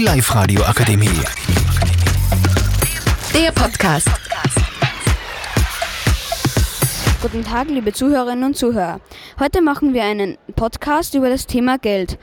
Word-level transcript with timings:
Die 0.00 0.06
Live-Radio 0.06 0.62
Akademie. 0.62 1.10
Der 3.34 3.52
Podcast. 3.52 4.08
Guten 7.20 7.44
Tag, 7.44 7.68
liebe 7.68 7.92
Zuhörerinnen 7.92 8.44
und 8.44 8.56
Zuhörer. 8.56 9.02
Heute 9.38 9.60
machen 9.60 9.92
wir 9.92 10.04
einen 10.04 10.38
Podcast 10.56 11.14
über 11.14 11.28
das 11.28 11.46
Thema 11.46 11.76
Geld. 11.76 12.18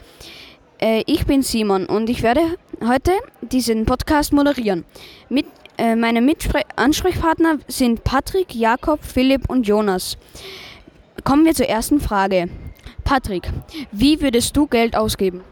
Äh, 0.80 1.04
ich 1.06 1.28
bin 1.28 1.44
Simon 1.44 1.86
und 1.86 2.10
ich 2.10 2.24
werde 2.24 2.42
heute 2.84 3.12
diesen 3.42 3.86
Podcast 3.86 4.34
moderieren. 4.34 4.84
Mit, 5.30 5.46
äh, 5.78 5.96
meine 5.96 6.22
Mitspre 6.22 6.64
Ansprechpartner 6.78 7.60
sind 7.68 8.04
Patrick, 8.04 8.56
Jakob, 8.56 9.04
Philipp 9.04 9.52
und 9.52 9.68
Jonas. 9.68 10.18
Kommen 11.24 11.46
wir 11.46 11.54
zur 11.54 11.68
ersten 11.68 12.00
Frage. 12.00 12.50
Patrick, 13.04 13.48
wie 13.92 14.20
würdest 14.20 14.58
du 14.58 14.66
Geld 14.66 14.98
ausgeben? 14.98 15.44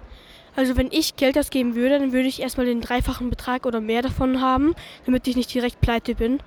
Also 0.56 0.78
wenn 0.78 0.90
ich 0.92 1.16
Geld 1.16 1.38
ausgeben 1.38 1.76
würde, 1.76 2.00
dann 2.00 2.14
würde 2.14 2.28
ich 2.28 2.42
erstmal 2.42 2.66
den 2.66 2.82
dreifachen 2.82 3.30
Betrag 3.30 3.66
oder 3.66 3.82
mehr 3.82 4.02
davon 4.02 4.42
haben, 4.42 4.74
damit 5.06 5.28
ich 5.28 5.36
nicht 5.36 5.54
direkt 5.54 5.82
pleite 5.82 6.16
bin, 6.16 6.40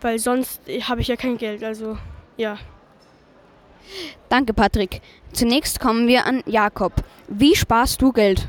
weil 0.00 0.18
sonst 0.18 0.62
habe 0.82 1.00
ich 1.00 1.08
ja 1.08 1.16
kein 1.16 1.38
Geld. 1.38 1.64
Also 1.64 1.98
ja. 2.36 2.58
Danke, 4.28 4.54
Patrick. 4.54 5.00
Zunächst 5.32 5.80
kommen 5.80 6.06
wir 6.06 6.26
an 6.26 6.42
Jakob. 6.46 6.92
Wie 7.26 7.56
sparst 7.56 8.00
du 8.02 8.12
Geld? 8.12 8.48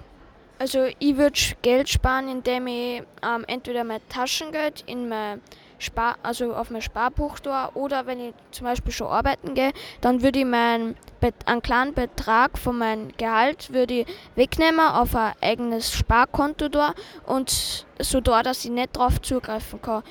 Also 0.59 0.87
ich 0.99 1.15
würde 1.15 1.39
Geld 1.61 1.87
sparen, 1.87 2.27
indem 2.27 2.67
ich 2.67 3.01
ähm, 3.23 3.45
entweder 3.47 3.85
mein 3.85 4.01
Taschengeld 4.09 4.83
in 4.87 5.07
mein 5.07 5.41
Spar 5.79 6.17
also 6.21 6.53
auf 6.53 6.69
mein 6.69 6.81
Sparbuch 6.81 7.39
tue 7.39 7.69
oder 7.73 8.05
wenn 8.05 8.19
ich 8.19 8.33
zum 8.51 8.65
Beispiel 8.65 8.91
schon 8.91 9.07
arbeiten 9.07 9.53
gehe, 9.53 9.71
dann 10.01 10.21
würde 10.21 10.39
ich 10.39 10.45
meinen 10.45 10.97
einen 11.45 11.61
kleinen 11.61 11.93
Betrag 11.93 12.57
von 12.57 12.77
meinem 12.77 13.09
Gehalt 13.17 13.73
würde 13.73 14.01
ich 14.01 14.07
wegnehmen 14.35 14.79
auf 14.79 15.15
ein 15.15 15.33
eigenes 15.41 15.93
Sparkonto 15.93 16.69
da 16.69 16.93
und 17.25 17.85
so 17.99 18.21
da, 18.21 18.43
dass 18.43 18.65
ich 18.65 18.71
nicht 18.71 18.95
drauf 18.95 19.21
zugreifen 19.21 19.81
kann. 19.81 20.03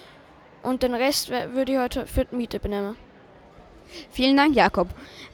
Und 0.62 0.82
den 0.82 0.94
Rest 0.94 1.30
würde 1.30 1.72
ich 1.72 1.78
heute 1.78 2.00
halt 2.00 2.08
für 2.08 2.24
die 2.24 2.36
Miete 2.36 2.58
benehmen. 2.60 2.96
Vielen 4.10 4.36
Dank, 4.36 4.54
Jakob. 4.54 4.88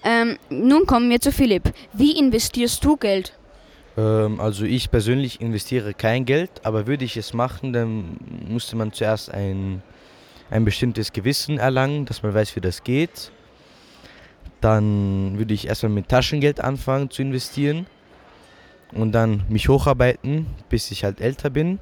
Ähm, 0.05 0.39
nun 0.49 0.87
kommen 0.87 1.11
wir 1.11 1.21
zu 1.21 1.33
Philipp. 1.33 1.73
Wie 1.93 2.17
investierst 2.19 2.85
du 2.85 2.97
Geld? 2.97 3.33
Ähm, 3.97 4.41
also 4.41 4.65
ich 4.65 4.91
persönlich 4.91 5.41
investiere 5.41 5.95
kein 5.95 6.25
Geld, 6.25 6.51
aber 6.63 6.87
würde 6.87 7.05
ich 7.05 7.17
es 7.17 7.33
machen, 7.33 7.73
dann 7.73 8.17
müsste 8.49 8.77
man 8.77 8.93
zuerst 8.93 9.33
ein, 9.33 9.83
ein 10.51 10.65
bestimmtes 10.65 11.13
Gewissen 11.13 11.59
erlangen, 11.59 12.05
dass 12.07 12.23
man 12.23 12.35
weiß, 12.35 12.55
wie 12.57 12.61
das 12.61 12.85
geht. 12.85 13.33
Dann 14.65 15.37
würde 15.37 15.53
ich 15.53 15.69
erstmal 15.69 15.93
mit 15.93 16.09
Taschengeld 16.09 16.59
anfangen 16.59 17.11
zu 17.11 17.21
investieren 17.21 17.85
und 18.93 19.13
dann 19.13 19.43
mich 19.51 19.69
hocharbeiten, 19.69 20.47
bis 20.71 20.91
ich 20.91 21.05
halt 21.05 21.21
älter 21.21 21.51
bin. 21.51 21.81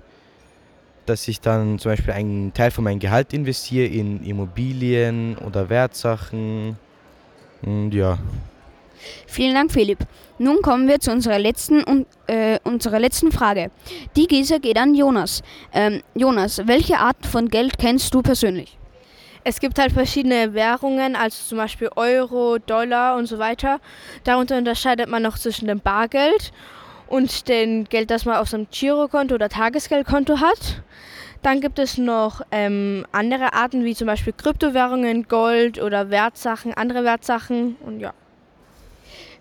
Dass 1.06 1.28
ich 1.28 1.40
dann 1.40 1.78
zum 1.78 1.92
Beispiel 1.92 2.12
einen 2.12 2.52
Teil 2.54 2.72
von 2.72 2.82
meinem 2.82 2.98
Gehalt 2.98 3.32
investiere 3.32 3.86
in 3.86 4.24
Immobilien 4.24 5.38
oder 5.38 5.68
Wertsachen. 5.68 6.76
Und 7.62 7.92
ja. 7.92 8.18
Vielen 9.28 9.54
Dank, 9.54 9.70
Philipp. 9.70 10.00
Nun 10.38 10.60
kommen 10.60 10.88
wir 10.88 10.98
zu 10.98 11.12
unserer 11.12 11.38
letzten, 11.38 12.04
äh, 12.26 12.58
unserer 12.64 12.98
letzten 12.98 13.30
Frage. 13.30 13.70
Die 14.16 14.26
Gese 14.26 14.58
geht 14.58 14.76
an 14.76 14.96
Jonas. 14.96 15.44
Ähm, 15.72 16.02
Jonas, 16.16 16.60
welche 16.66 16.98
Art 16.98 17.26
von 17.26 17.48
Geld 17.48 17.78
kennst 17.78 18.12
du 18.12 18.22
persönlich? 18.22 18.76
Es 19.44 19.58
gibt 19.58 19.78
halt 19.78 19.92
verschiedene 19.92 20.54
Währungen, 20.54 21.16
also 21.16 21.44
zum 21.44 21.58
Beispiel 21.58 21.90
Euro, 21.96 22.58
Dollar 22.58 23.16
und 23.16 23.26
so 23.26 23.38
weiter. 23.38 23.80
Darunter 24.24 24.56
unterscheidet 24.56 25.08
man 25.08 25.22
noch 25.22 25.36
zwischen 25.36 25.66
dem 25.66 25.80
Bargeld 25.80 26.52
und 27.08 27.48
dem 27.48 27.84
Geld, 27.84 28.10
das 28.10 28.24
man 28.24 28.36
auf 28.36 28.48
seinem 28.48 28.68
Girokonto 28.70 29.34
oder 29.34 29.48
Tagesgeldkonto 29.48 30.38
hat. 30.38 30.82
Dann 31.42 31.60
gibt 31.60 31.80
es 31.80 31.98
noch 31.98 32.42
ähm, 32.52 33.04
andere 33.10 33.52
Arten, 33.52 33.84
wie 33.84 33.96
zum 33.96 34.06
Beispiel 34.06 34.32
Kryptowährungen, 34.32 35.26
Gold 35.26 35.82
oder 35.82 36.08
Wertsachen, 36.10 36.72
andere 36.74 37.02
Wertsachen 37.02 37.76
und 37.84 37.98
ja. 37.98 38.14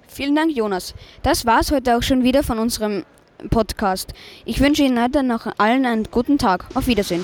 Vielen 0.07 0.35
Dank, 0.35 0.51
Jonas. 0.51 0.95
Das 1.21 1.45
war 1.45 1.59
es 1.61 1.71
heute 1.71 1.95
auch 1.95 2.03
schon 2.03 2.23
wieder 2.23 2.43
von 2.43 2.57
unserem 2.57 3.05
Podcast. 3.49 4.13
Ich 4.45 4.59
wünsche 4.59 4.83
Ihnen 4.83 5.01
heute 5.01 5.23
noch 5.23 5.47
allen 5.57 5.85
einen 5.85 6.03
guten 6.11 6.37
Tag. 6.37 6.65
Auf 6.73 6.87
Wiedersehen. 6.87 7.23